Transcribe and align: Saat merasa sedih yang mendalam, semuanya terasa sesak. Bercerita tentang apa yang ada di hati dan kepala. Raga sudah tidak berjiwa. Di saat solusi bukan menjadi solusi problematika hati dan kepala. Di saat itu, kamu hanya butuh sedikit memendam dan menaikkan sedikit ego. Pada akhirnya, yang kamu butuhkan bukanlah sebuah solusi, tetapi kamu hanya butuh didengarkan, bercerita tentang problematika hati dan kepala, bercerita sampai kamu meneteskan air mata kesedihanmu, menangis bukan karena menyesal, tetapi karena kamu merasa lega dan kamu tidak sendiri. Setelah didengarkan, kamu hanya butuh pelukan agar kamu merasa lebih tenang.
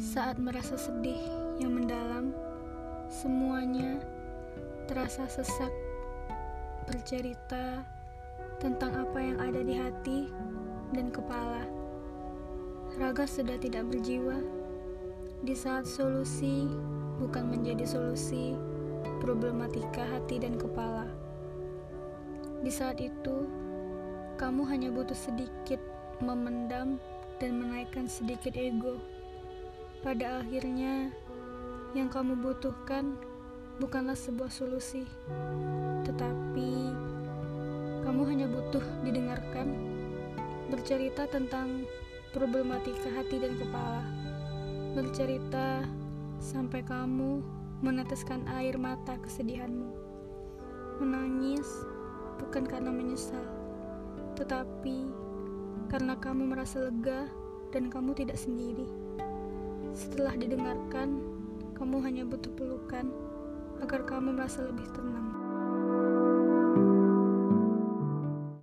Saat 0.00 0.40
merasa 0.40 0.80
sedih 0.80 1.20
yang 1.60 1.76
mendalam, 1.76 2.32
semuanya 3.12 4.00
terasa 4.88 5.28
sesak. 5.28 5.68
Bercerita 6.88 7.84
tentang 8.64 8.96
apa 9.04 9.18
yang 9.20 9.36
ada 9.36 9.60
di 9.60 9.76
hati 9.76 10.32
dan 10.96 11.12
kepala. 11.12 11.68
Raga 12.96 13.28
sudah 13.28 13.60
tidak 13.60 13.84
berjiwa. 13.92 14.40
Di 15.44 15.52
saat 15.52 15.84
solusi 15.84 16.64
bukan 17.20 17.52
menjadi 17.52 17.84
solusi 17.84 18.56
problematika 19.20 20.08
hati 20.08 20.40
dan 20.40 20.56
kepala. 20.56 21.04
Di 22.64 22.72
saat 22.72 23.04
itu, 23.04 23.44
kamu 24.40 24.64
hanya 24.64 24.88
butuh 24.88 25.16
sedikit 25.16 25.80
memendam 26.24 26.96
dan 27.36 27.60
menaikkan 27.60 28.08
sedikit 28.08 28.56
ego. 28.56 28.96
Pada 30.04 30.44
akhirnya, 30.44 31.08
yang 31.96 32.12
kamu 32.12 32.36
butuhkan 32.36 33.16
bukanlah 33.80 34.12
sebuah 34.12 34.52
solusi, 34.52 35.00
tetapi 36.04 36.92
kamu 38.04 38.22
hanya 38.28 38.44
butuh 38.44 38.84
didengarkan, 39.00 39.72
bercerita 40.68 41.24
tentang 41.24 41.88
problematika 42.36 43.08
hati 43.16 43.40
dan 43.40 43.56
kepala, 43.56 44.04
bercerita 44.92 45.88
sampai 46.36 46.84
kamu 46.84 47.40
meneteskan 47.80 48.44
air 48.60 48.76
mata 48.76 49.16
kesedihanmu, 49.24 49.88
menangis 51.00 51.64
bukan 52.44 52.68
karena 52.68 52.92
menyesal, 52.92 53.40
tetapi 54.36 55.08
karena 55.88 56.12
kamu 56.20 56.52
merasa 56.52 56.92
lega 56.92 57.24
dan 57.72 57.88
kamu 57.88 58.12
tidak 58.12 58.36
sendiri. 58.36 58.84
Setelah 59.94 60.34
didengarkan, 60.34 61.22
kamu 61.78 62.02
hanya 62.02 62.22
butuh 62.26 62.50
pelukan 62.58 63.14
agar 63.78 64.02
kamu 64.02 64.34
merasa 64.34 64.66
lebih 64.66 64.90
tenang. 64.90 65.33